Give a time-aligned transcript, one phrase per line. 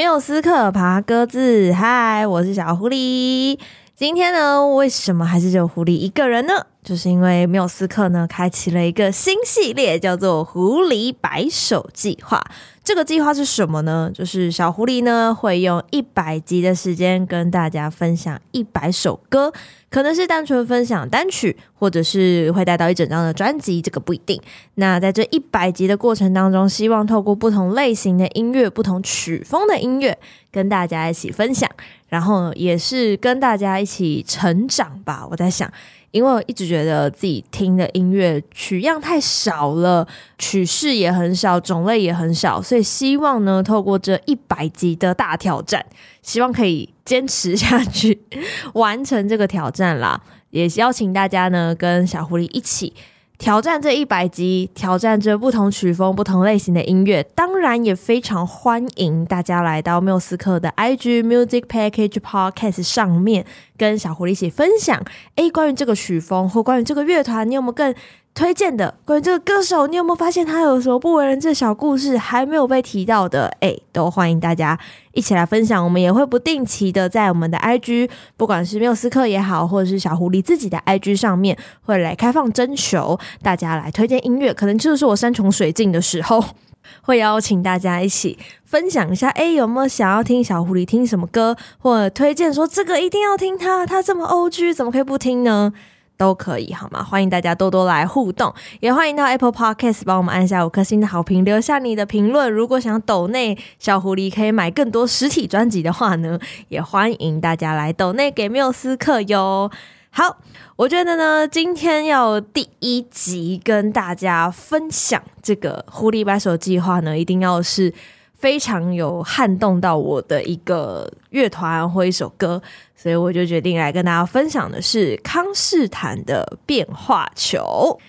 [0.00, 3.58] 缪斯克爬鸽子，嗨，我是小狐狸。
[4.00, 6.64] 今天呢，为什么还是只有狐狸一个人呢？
[6.82, 12.42] 就是因为缪斯克呢，开启了一个新系列，叫做“狐狸百首计划”。
[12.82, 14.10] 这个计划是什么呢？
[14.14, 19.52] 就是小狐狸呢，会用一百集的时间跟大家分享一百首歌，
[19.90, 24.40] 可能是单纯分享单曲，或者是会带到一整张的专辑，这个不一定。
[24.76, 30.18] 那在这一百集的过程当中，希望透过不同类型的音乐、不同曲风的音乐，
[30.50, 31.68] 跟大家一起分享，
[32.10, 35.26] 然后也是跟大家一起成长吧。
[35.30, 35.72] 我在想。
[36.12, 40.04] 因为我一直觉得自己听的音乐取样太少了，
[40.40, 45.86] 曲式也很少，种类也很少，所以希望呢，透过这一百集的大挑战，
[46.20, 48.20] 希望可以坚持下去，
[48.74, 50.20] 完成这个挑战啦。
[50.50, 52.92] 也邀请大家呢，跟小狐狸一起。
[53.40, 63.46] 挑战这一百集，挑战这不同曲风、不同类型的音乐，当然也非常欢迎大家来到缪斯克的 IG Music Package Podcast 上面，
[63.78, 65.02] 跟小狐狸一起分享。
[65.36, 67.94] 诶，关于这个曲风或关于这个乐团，你有没有更
[68.32, 68.94] 推荐的？
[69.04, 73.48] 关于这个歌手，你有没有发现他有什么不为人知的小故事还没有被提到的？
[73.60, 74.78] 诶，都欢迎大家
[75.12, 75.84] 一起来分享。
[75.84, 78.08] 我们也会不定期的在我们的 IG，
[78.38, 84.54] 不管是缪斯克也好，或者是小狐狸自己的 IG 上面，会来开放征求大家来推荐音乐。
[84.54, 86.42] 可能就是我山穷水尽的时候，
[87.02, 89.28] 会邀请大家一起分享一下。
[89.30, 95.72] 诶，有没有想要听小狐狸听什么歌，或者推荐说这个一定要听他，他这么 OG，怎么可以不听呢？
[96.20, 97.02] 都可以好吗？
[97.02, 102.52] 欢迎大家多多来互动，也欢迎到 Apple Podcast 帮我们按下五颗星的好评，留下你的评论。
[102.52, 106.38] 如果想抖内小狐狸可以买更多实体专辑的话呢，
[106.68, 109.70] 也欢迎大家来抖内给缪斯克哟。
[110.10, 110.36] 好，
[110.76, 117.94] 我觉得呢，今天要第一集跟大家分享这个狐狸百首计划呢，一定要是。
[118.40, 122.60] 非常有撼动到我的一个乐团或一首歌，
[122.96, 128.00] 所以我就决定来跟大家分享的是康士坦的变化球。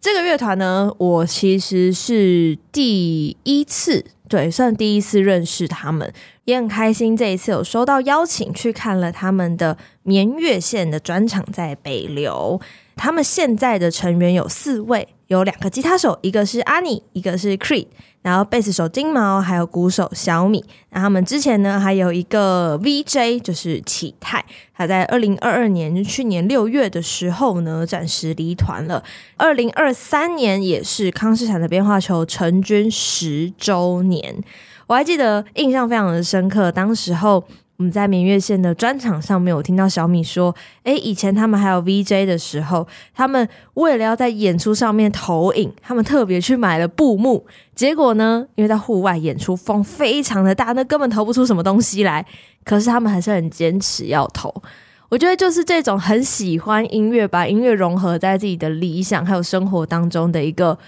[0.00, 6.12] 这个乐团呢，我其实是第一次，对，算第一次认识他们，
[6.44, 7.16] 也很开心。
[7.16, 12.60] 这一次有收到邀请去看了他们的眠月线的专场，在北流。
[12.94, 17.86] 他们现在的成员有四位，有两个吉他手，一个是阿尼，一个是 Creed。
[18.22, 20.64] 然后贝斯手金毛，还有鼓手小米。
[20.90, 24.44] 那他们之前呢，还有一个 VJ，就是启泰。
[24.74, 29.04] 他在二零二二年，去年六月的时候呢，暂时离团了。
[29.36, 34.42] 二零二三年也是康士坦的变化球成军十周年，
[34.88, 37.44] 我还记得印象非常的深刻，当时候。
[37.78, 40.54] 我们在明月线的专场上面，我听到小米说
[40.84, 47.46] ：“诶，以前他们还有 VJ 的时候，他们为了要在演出上面投影，他们特别去买了布幕。
[47.74, 52.24] 结果呢，因为在户外演出，风非常的大，那根本投不出什么东西来。
[52.64, 54.52] 可是他们还是很坚持要投。
[55.10, 60.78] 我觉得就是这种很喜欢音乐，把音乐融合在自己的理想还有生活当中的一个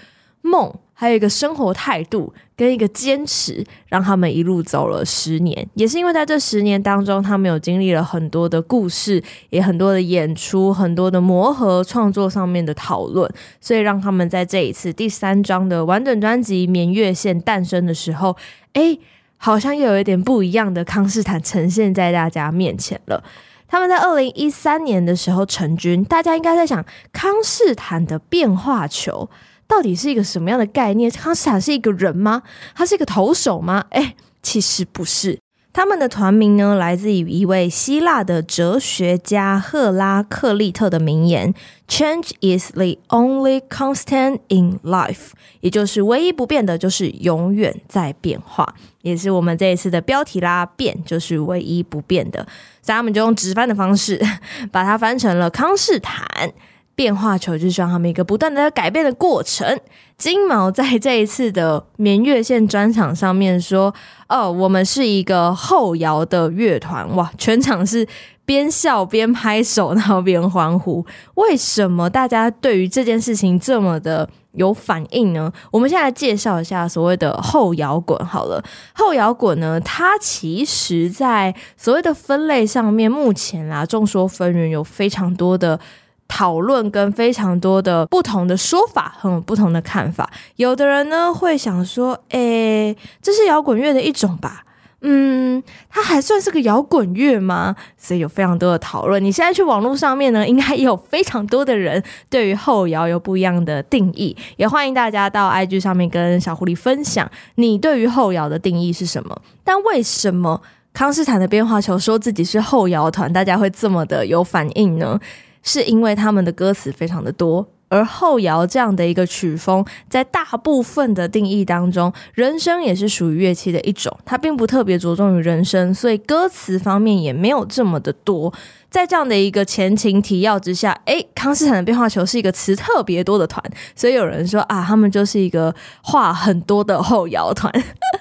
[0.41, 5.65] 梦。”还有一个生活态度跟一个坚持，让他们一路走了十年。
[5.75, 18.35] 也是因为在这十年当中，他们有经历了很多的故事，也很多的演出，很多的磨合，创作上面的讨论，所以让他们在这一次第三张的完整专辑《眠月线》诞生的时候，
[18.73, 18.99] 诶，
[19.37, 23.23] 好像又有一点不一样的康斯坦呈现在大家面前了。
[23.69, 26.83] 他们在二零一三年的时候成军，大家应该在想
[27.13, 29.29] 康斯坦的变化球。
[29.69, 31.09] 到底是一个什么样的概念？
[31.11, 32.41] 康斯坦是一个人吗？
[32.75, 33.85] 他是一个投手吗？
[33.91, 35.39] 诶，其实不是。
[35.71, 41.53] 他们的团名呢，来自于一位希腊的哲学家赫拉克利特的名言
[41.87, 45.29] ：“Change is the only constant in life。”
[45.61, 48.73] 也就是唯一不变的，就是永远在变化。
[49.03, 52.39] 也是我们这一次的标题啦，变就是唯一不变的。
[52.81, 54.19] 所以他们就用直翻的方式，
[54.71, 56.51] 把它翻成了康斯坦。
[56.99, 59.79] 变化球就是希望他们一个不断的改变的过程。
[60.17, 63.95] 金毛在这一次的眠月线专场上面说
[64.27, 68.05] ：“哦，我们是一个后摇的乐团。”哇，全场是
[68.43, 71.05] 边笑边拍手，然后边欢呼。
[71.35, 75.49] 为什么大家对于这件事情这么的有反应呢？
[75.71, 78.19] 我们现在介绍一下所谓的后摇滚。
[78.25, 78.61] 好了，
[78.93, 85.79] 后摇滚呢，它其实在所谓的分类上面，目前啊众说纷纭，有非常多的。
[86.29, 90.29] 讨论跟非常多的不同的说法，很有不同的看法。
[90.55, 94.63] 有的人呢会想说，诶，这是摇滚乐的一种吧？
[95.01, 97.75] 嗯，它还算是个摇滚乐吗？
[97.97, 99.23] 所以有非常多的讨论。
[99.23, 104.35] 你现在去网络上面呢，应该也有非常多的人对于后摇有不一样的定义。
[104.57, 109.41] 也欢迎大家到 IG 上面跟小狐狸分享你对于后摇的定义是什么。
[109.63, 110.61] 但为什么
[110.93, 115.17] 康斯坦的编华球说自己是后摇团，大家会这么的有反应呢？
[115.63, 117.67] 是因为他们的歌词非常的多。
[117.91, 128.53] 而后摇这样的一个曲风，在大部分的定义当中，人声也是属于乐器的一种，它并不特别着重于人声，所以歌词方面也没有这么的多。
[128.89, 133.63] 在这样的一个前情提要之下，诶，康斯坦的变化球是一个词特别多的团，
[133.95, 137.71] 所以有人说啊，他们就是一个话很多的后摇团，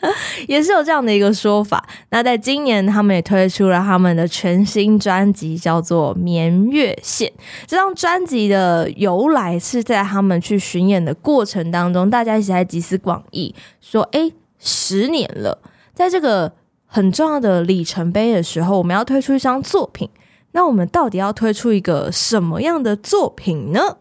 [0.47, 1.89] 也是有这样的一个说法。
[2.11, 7.29] 那在今年，他们也推出了他们的全新专辑，叫做《眠月线》。
[7.67, 15.59] 这张专辑的由来是在他们去巡演的过程当中，大家一起在集思广益，说，诶，十年了，
[15.95, 16.53] 在这个
[16.85, 20.11] 很重要的里程碑的时候，我们要推出一张作品。
[20.53, 23.99] 那我们到底要推出一个什么样的作品呢？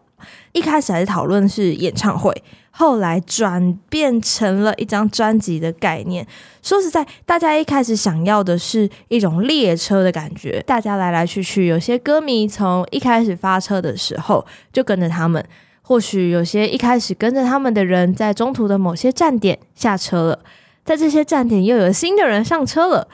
[0.52, 6.26] 一开始还是讨论是演唱会，后来转变成了一张专辑的概念。
[6.60, 15.44] 说实在，大家一开始想要的是一种列车的感觉，大家来来去去，有些歌迷从一开始发车的时候就跟着他们，
[15.82, 20.40] 或许有些一开始跟着他们的人，在中途的某些站点下车了，
[20.84, 23.06] 在这些站点又有新的人上车了。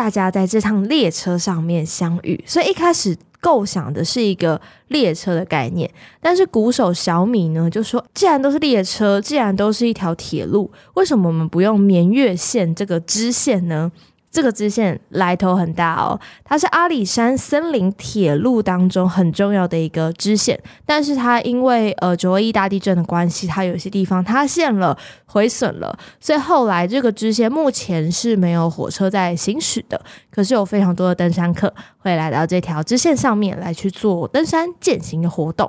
[0.00, 4.58] 大家在这趟列车上面相遇，所以一开始构想的是一个
[4.88, 5.90] 列车的概念。
[6.22, 13.92] 但是鼓手小米呢就说：“既然都是列车，既然都是一条铁路，为什么我们不用绵月线这个支线呢？”
[14.30, 24.96] 这个支线来头很大哦，它是阿里山森林铁路当中很重要的一个支线，但是它因为呃九二一大地震的关系，它有些地方塌陷了、
[25.26, 30.00] 毁损了，所以后来这个支线目前是没有火车在行驶的。
[30.30, 35.68] 可是有非常多的登山客会来到这条支线上面来去做登山健行的活动。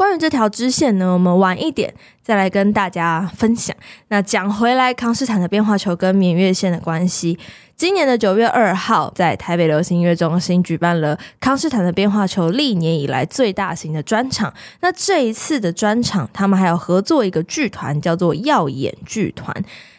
[0.00, 1.92] 关于这条支线呢，我们晚一点
[2.22, 3.76] 再来跟大家分享。
[4.08, 7.38] 那讲回来，康斯坦的变化球跟眠月线的关系。
[7.76, 14.50] 今年的九月二号，在台北流行音乐中心举办了康斯坦的变化球历年以来最大型的专场。
[14.80, 19.54] 那这一次的专场，他们还有合作一个剧团，叫做耀眼剧团。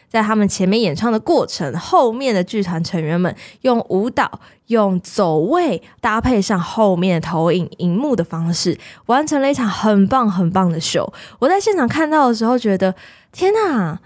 [0.08, 4.40] 在他们前面演唱的过程，后面的剧团成员们用舞蹈、
[4.72, 8.76] 用走位搭配上后面的投影荧幕的方式，
[9.06, 11.12] 完成了一场很棒很棒的秀。
[11.38, 12.94] 我在现场看到的时候，觉得
[13.30, 14.00] 天哪，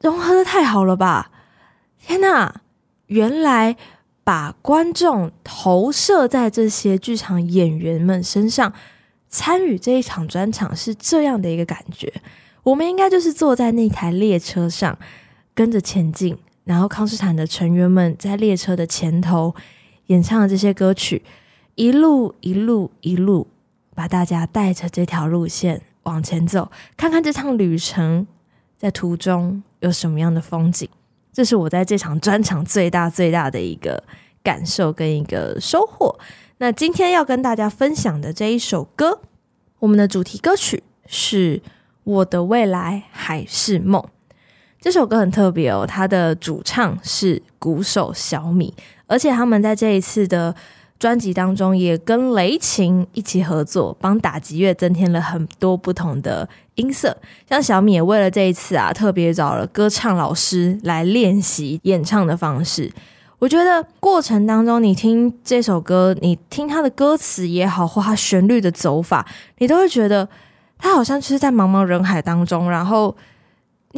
[0.00, 1.30] 融合的太好了吧！
[2.04, 2.62] 天哪，
[3.06, 3.76] 原来
[4.24, 8.72] 把观众投射在这些剧场演员们身上，
[9.28, 12.12] 参与这一场专场是这样的一个感觉。
[12.64, 14.98] 我们应该就是坐在那台列车上，
[15.54, 16.36] 跟着前进，
[16.68, 19.54] 然后康斯坦的成员们在列车的前头
[20.08, 21.22] 演唱的这些歌曲，
[21.76, 23.46] 一路一路一路
[23.94, 28.26] 把大家带着这条路线往前走，看看这趟旅程
[28.76, 30.86] 在途中有什么样的风景。
[31.32, 34.04] 这是我在这场专场最大最大的一个
[34.42, 36.18] 感受跟一个收获。
[36.58, 39.22] 那今天要跟大家分享的这一首歌，
[39.78, 41.62] 我们的主题歌曲是。
[42.08, 44.02] 我的未来还是梦。
[44.80, 48.72] 这首歌很特别哦，它的主唱是鼓手小米，
[49.06, 50.54] 而且他们在这一次的
[50.98, 57.16] 专辑当中也跟雷琴一起合作，帮打击乐增添了很多不同的音色。
[57.48, 62.90] 像小米也为了这一次啊，特别找了歌唱老师来练习演唱的方式。
[63.38, 69.26] 我觉得过程当中，你听这首歌，你听它的歌词也好，或它旋律的走法，
[69.58, 70.28] 你都会觉得。
[70.80, 73.12] 他好像就是在茫茫人海当中，然后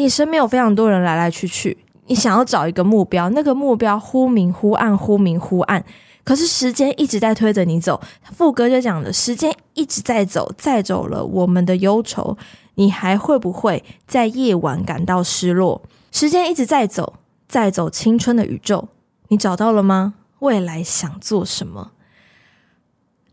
[0.00, 1.76] 你身边有非常多人来来去去，
[2.06, 5.84] 你想要找一个目标，那个目标忽明忽暗，忽明忽暗，
[6.24, 8.00] 可是时间一直在推着你走。
[8.32, 12.38] 副歌就讲了，时间一直在走，载走了我们的忧愁，
[12.76, 15.82] 你还会不会在夜晚感到失落？
[16.10, 17.16] 时间一直在走，
[17.46, 18.88] 载走青春的宇宙，
[19.28, 20.14] 你找到了吗？
[20.38, 21.90] 未来想做什么？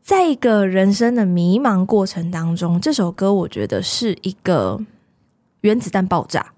[0.03, 4.81] 在一个人生的迷茫过程当中，这首歌我觉得是一个
[5.61, 6.53] 原子弹爆炸，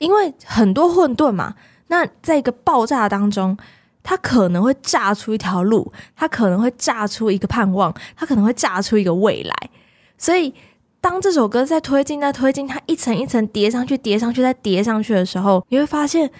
[0.00, 1.54] 因为很多混沌嘛。
[1.86, 3.56] 那在一个爆炸当中，
[4.02, 9.70] 它可能会炸出一条路，它可能会炸出一个盼望，它可能会炸出一个未来。
[10.16, 10.54] 所以，
[11.00, 16.30] 当这首歌在推进、在推进，它一层一层叠上去、叠上去、再叠上去的时候，你会发现，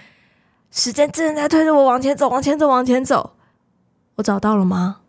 [0.71, 3.33] 时间真的在推着我往前走、往前走、往前走。
[4.15, 5.01] 我找到了吗？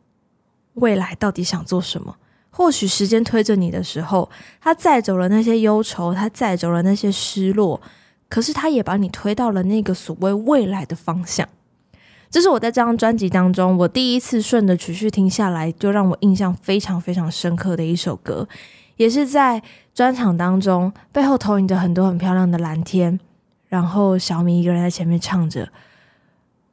[0.75, 2.17] 未来到底想做什么？
[2.51, 4.29] 或许时间推着你的时候，
[4.61, 7.81] 他载走了那些忧愁，他载走了那些失落。
[8.33, 11.47] 可是它也把你推到了那个所谓未来的方向。
[12.31, 18.49] 这是我在这张专辑当中，我第一次顺着曲序听下来，就让我印象非常非常深刻的一首歌，
[18.97, 19.63] 也是在
[19.93, 23.21] 专场当中背后投影着很多很漂亮的蓝天，
[23.69, 25.69] 然后小米一个人在前面唱着。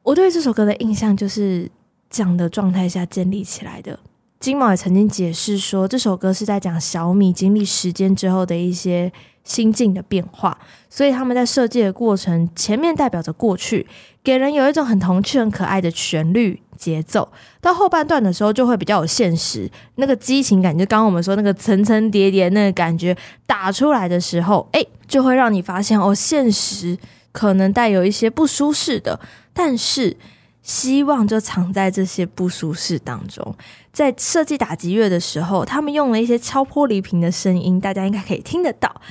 [0.04, 1.70] 我对这首歌的印象就是
[2.10, 4.00] 这样的状态下建立起来的。
[4.40, 9.12] 金毛也曾经解释说，这首歌是在讲小米经历时间之后的一些
[9.44, 10.58] 心境的变化，
[10.90, 13.88] 所以他们在设计的过程，前面代表着过去，
[14.24, 23.16] 给人有一种很童趣、很可爱的旋律节奏，到后半段的时候就会比较有现实，那个激情感，就刚刚我们说那个层层叠叠那个感觉
[23.46, 26.98] 打出来的时候，诶，就会让你发现哦，现实
[27.32, 29.20] 可能带有一些不舒适的，
[29.54, 30.18] 但是。
[30.62, 33.56] 希望就藏在这些不舒适当中。
[33.92, 39.02] 在设计打击乐的时候，他们用了一些敲玻璃瓶的声音，大家应该可以听得到，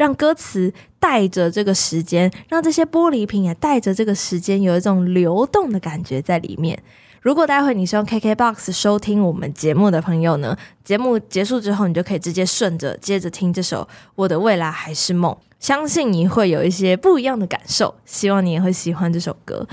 [0.00, 6.82] 让歌词带着这个时间，让这些玻璃瓶也带着这个时间，有一种流动的感觉在里面。
[7.20, 13.82] 如果待会你是用 KKBOX 收听我们节目的朋友呢，节目结束之后，你就可以直接顺着接着听这首
[14.14, 17.94] 《我的未来还是梦》，相信你会有一些不一样的感受。
[18.06, 19.68] 希望你也会喜欢这首歌。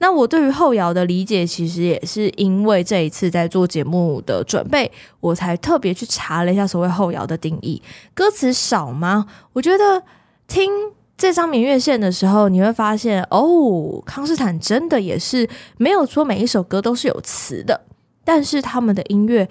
[0.00, 7.82] 那我对于后摇的理解，其实也是因为这一次在做节目的准备，我才特别去查了一下所谓后摇的定义。
[8.14, 9.26] 歌词少吗？
[9.52, 10.02] 我觉得
[10.46, 10.70] 听
[11.16, 17.80] 这张明月线的时候，你会发现哦，康斯坦真的也是没有说每一首歌都是有词的，
[18.24, 19.48] 但是他们的音乐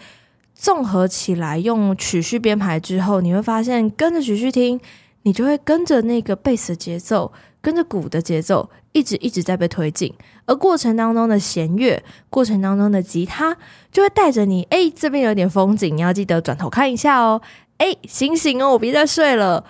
[0.55, 4.79] 综合起来，用曲序编排之后，你会发现跟着曲序听，
[5.23, 7.33] 你就会跟着那个贝斯节奏。
[7.59, 10.11] 跟着鼓的节奏，一直一直在被推进，
[10.47, 12.01] 而过程当中的弦乐，
[12.31, 13.55] 过程当中的吉他，
[13.91, 17.39] 就会带着你，哎，这边有点风景，你要记得转头看一下哦，
[17.77, 19.63] 哎，醒醒哦，我别再睡了，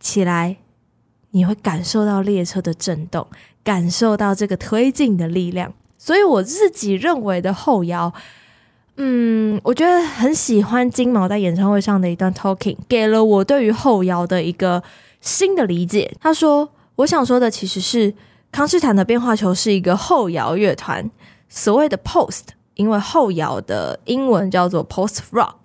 [0.00, 0.56] 起来，
[1.30, 3.24] 你会感受到列车的震动，
[3.62, 5.72] 感受到这个推进的力量。
[5.96, 8.12] 所以我自己认为的后摇，
[8.96, 14.82] 嗯，我觉得很喜欢金毛在演唱会上的一段 talking，给了我对于后摇的一个
[15.20, 16.12] 新的理解。
[16.20, 16.70] 他说。
[16.96, 18.14] 我想说的其实是
[18.54, 21.10] 康斯坦的变化球是一个后摇乐团，
[21.48, 22.42] 所谓的 post，
[22.74, 25.56] 因为后摇的英文叫做 post rock。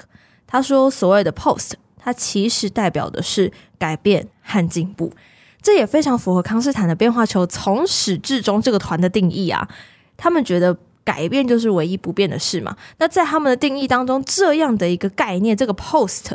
[0.47, 5.13] 他说所谓的 post，它其实代表的是改变和进步，
[5.61, 9.69] 这也非常符合康斯坦的变化球从始至终这个团的定义啊。
[10.17, 12.75] 他们觉得改变就是唯一不变的事嘛。
[12.97, 16.31] 那在他们的定义当中，这样的一个概念，这个 post。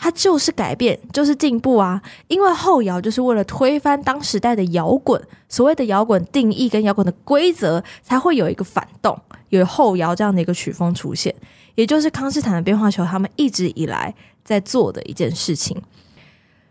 [0.00, 2.00] 它就是改变，就是进步啊！
[2.28, 11.34] 因为后摇就是为了推翻当时代的摇滚，所谓的摇滚定义跟摇滚的规则，才会有一个反动，有后摇这样的一个曲风出现，
[11.74, 14.14] 也就是康斯坦的变化球他们一直以来
[14.44, 15.76] 在做的一件事情。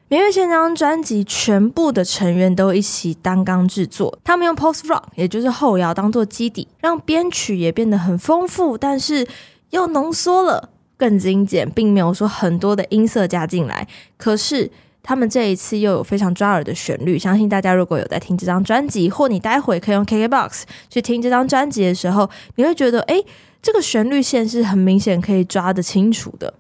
[0.08, 9.28] 明月线这张专辑全部的成员都一起担纲制作，他们用 post rock，也就是后摇当做基底，让编曲也变得很丰富，但是
[9.72, 10.70] 又浓缩了。
[10.98, 13.88] 更精简，并没有说很多的音色加进来。
[14.18, 14.70] 可是
[15.04, 23.24] 他们这一次又有非常抓耳的旋律，相信大家如果有在听这张专辑，或你待会可以用 KKBOX 去听这张专辑的时候，你会觉得，诶，
[23.62, 26.54] 这个旋律线是很明显可以抓得清楚的。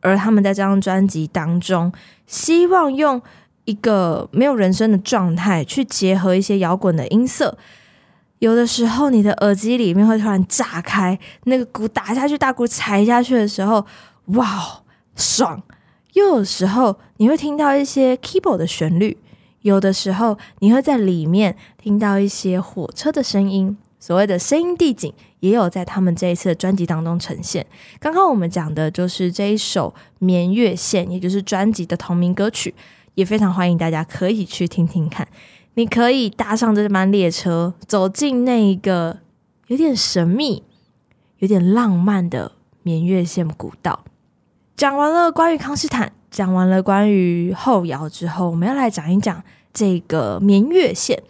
[0.00, 1.92] 而他们在这张专辑当中，
[2.26, 3.22] 希望用
[3.66, 7.56] 一个没有人声的状态去结合一些摇滚的音色。
[8.42, 13.86] 有的时候，你的耳机里面会突然炸开，那个鼓打下去，大鼓踩下去的时候，
[14.34, 14.82] 哇，
[15.14, 15.62] 爽！
[16.14, 19.16] 又有时候你会听到一些 keyboard 的旋律，
[19.60, 27.64] 有的时候你会在里面听到一些火车的声音，所谓的声音地景，也有在他们这一次的专辑当中呈现。
[28.00, 32.74] 刚刚我们讲的就是这一首《眠月线》，也就是专辑的同名歌曲，
[33.14, 35.28] 也非常欢迎大家可以去听听看。
[35.74, 39.18] 你可以搭上这班列车，走进那一个
[39.68, 40.62] 有点神秘、
[41.38, 42.52] 有点浪漫的
[42.82, 44.04] 眠月线古道。
[44.76, 51.22] 讲完了关于康斯坦，讲完了关于后摇之后，我们要来讲一讲这个眠月线。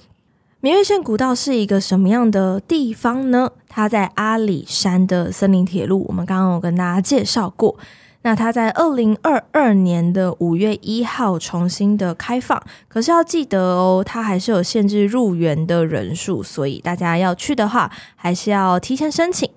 [0.61, 3.51] 眠月线古道是一个什么样的地方呢？
[3.69, 7.77] 它在阿里山的森林铁路，我们刚刚有跟大家介绍过。
[8.23, 19.51] 那它在二零二二年的五月一号重新的开放，可是要记得哦，它还是有限制入园的人数，所以大家要去的话，还是要提前申请。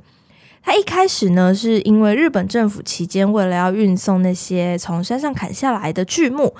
[0.64, 6.56] 它一开始呢，是因为日本政府期间为了要运送那些从山上砍下来的巨木，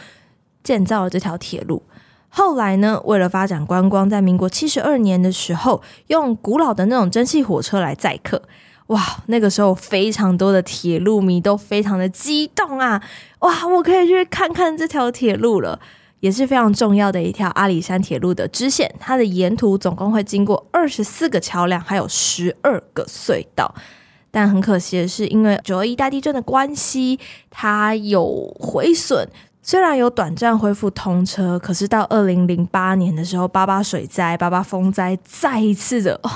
[0.64, 1.82] 建造了这条铁路。
[2.30, 8.44] 后来呢，为了发展观光，在民国七十二年的时候，用古老的那种蒸汽火车来载客。
[8.88, 13.02] 哇，那个时候非常多的铁路迷都非常的激动啊！
[13.40, 15.80] 哇，我可以去看看这条铁路了。
[16.22, 18.92] 也是非常重要的一条阿里山铁路的支线。
[19.00, 23.76] 它的沿途总共会经过二十四个桥梁，还有十二个隧道。
[24.32, 27.20] 但很可惜的是，因为九二一大地震的关系，
[27.52, 29.28] 它有毁损。
[29.62, 36.32] 虽然有短暂恢复通车，可是到二零零八年的时候，八八水灾、八八风灾，再一次的哦，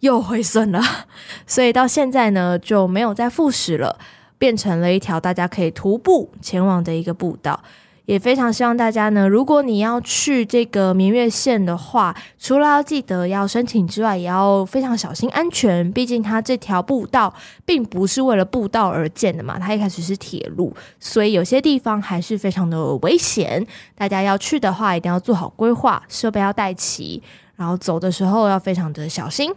[0.00, 0.80] 又回损了。
[1.46, 3.98] 所以到现在呢，就没有再复驶了。
[4.38, 7.58] 变成了一条大家可以徒步前往的一个步道，
[8.04, 15.90] 也非常希望大家呢，如果你要去这个明月线的话，除了要记得要申请之外，也要非常小心安全。
[15.90, 17.32] 毕竟它这条步道
[17.64, 23.66] 并不是为了步道而建的嘛，它一开始是铁路，所以有些地方还是非常的危险。
[23.94, 27.22] 大家要去的话，一定要做好规划，设备要带齐，
[27.56, 29.50] 然后走的时候要非常的小心。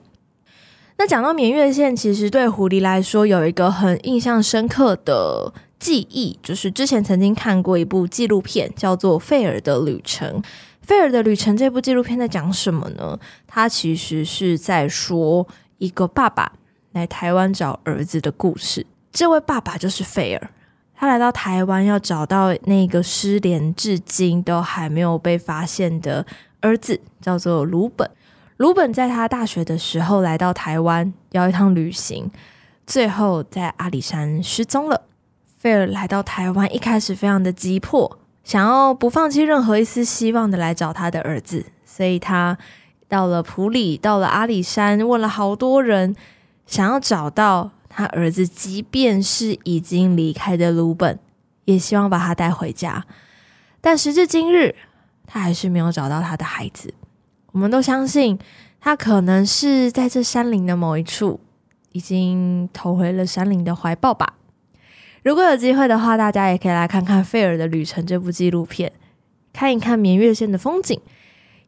[0.99, 10.41] 那讲到绵月线，其实对狐狸来说有一个很印象深刻的记忆，就是之前曾经看过一部纪录片，叫做《费尔的旅程》。
[10.81, 13.17] 《费尔的旅程》这部纪录片在讲什么呢？
[13.47, 16.51] 它其实是在说一个爸爸
[16.91, 18.85] 来台湾找儿子的故事。
[19.13, 20.51] 这位爸爸就是费尔，
[20.93, 26.25] 他来到台湾要找到那个失联至今都还没有被发现的
[26.59, 28.11] 儿子，叫做鲁本。
[28.59, 32.29] 鲁本在他大学的时候来到台湾，要一趟旅行，
[32.85, 35.03] 最后在阿里山失踪了。
[35.57, 42.57] 费尔来到台湾，一开始非常的急迫，想要不放弃任何一丝希望的来找他的儿子，所以他
[43.07, 46.13] 到了普里，到了阿里山，问了好多人，
[46.65, 51.17] 想要找到他儿子，即便是已经离开的鲁本，
[51.63, 53.05] 也希望把他带回家。
[53.79, 54.75] 但时至今日，
[55.25, 56.93] 他还是没有找到他的孩子。
[57.59, 58.39] 我们都相信
[58.79, 61.41] 他可能是在这山林的某一处，
[61.91, 64.35] 已经投回了山林的怀抱吧。
[65.23, 68.93] 如果有机会的话，大家也可以来看看《费尔的旅程》这部纪录片，
[69.51, 70.97] 看一看绵月线的风景。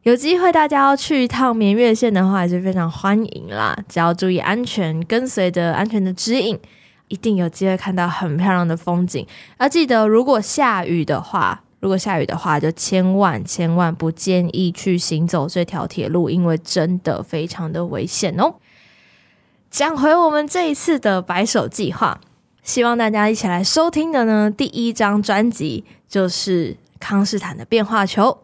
[0.04, 3.76] 有机会大家要去一趟绵月线的话，也是非常欢迎啦。
[3.86, 6.58] 只要注意安全，跟随着安全的指引，
[7.08, 9.26] 一定有机会看到很漂亮的风景。
[9.60, 11.64] 要记得，如果下雨的话。
[11.82, 18.54] 如果下雨的话，就千万千万不建议去行走这条铁路，因为真的非常的危险哦。
[19.68, 22.20] 讲回我们这一次的白手计划，
[22.62, 28.38] 希望大家一起来收听的呢，第一张专辑就是康斯坦的变化球。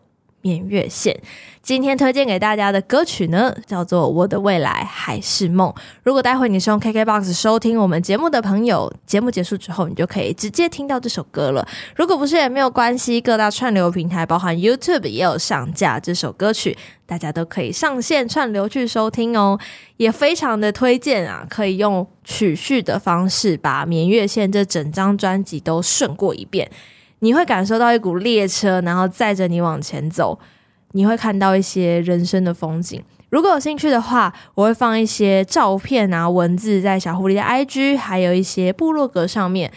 [0.48, 1.14] 绵月线，
[1.62, 5.68] 今天推荐给大家的歌曲呢，叫做《我的未来还是梦》。
[6.02, 11.68] 如果待会你是用 KKBOX 收听我们节目的朋友，节目结束之后，你就可以直接听到这首歌了。
[11.94, 19.58] 如果不是也没有关系，各大串流平台，包含 YouTube 也有上架这首歌曲，大家都可以上线串流去收听哦。
[19.98, 26.70] 也非常的推荐啊，可以用曲序的方式把《绵月线》这整张专辑都顺过一遍。
[27.20, 30.38] 你会感受到一股列车，然后载着你往前走。
[30.92, 33.02] 你会看到一些人生的风景。
[33.28, 39.70] 如果有兴趣的话，我会放一些照片啊、文字在小狐狸的 IG，还有一些部落格上面，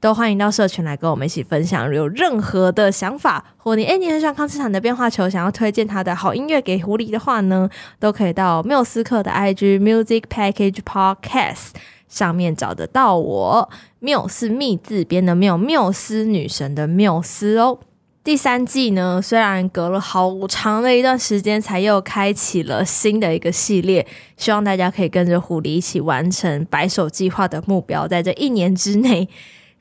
[0.00, 1.92] 都欢迎到社群来跟我们一起分享。
[1.92, 7.68] 有任何的想法，或你诶，你很喜欢康斯坦的变化球，想要推荐他的好音乐给狐狸的话呢，
[8.00, 11.72] 都可以到缪斯克的 IG Music Package Podcast。
[12.06, 13.68] 上面找得到我，
[14.04, 17.78] 缪是密字边的缪，缪斯女神的缪斯哦。
[18.22, 29.28] 第三季呢，虽然隔了好长的一段时间，才又开启了新的一个系列，希望大家可以跟着狐狸一起完成白手计划的目标，在这一年之内，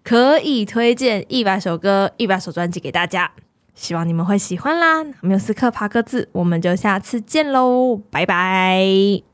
[0.04, 3.32] 可以推荐一百首歌、一百首专辑给大家，
[3.76, 5.04] 希望你们会喜欢啦。
[5.22, 9.33] 缪斯克爬格子，我们就下次见喽，拜拜。